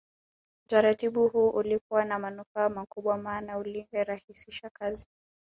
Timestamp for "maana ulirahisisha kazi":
3.17-5.07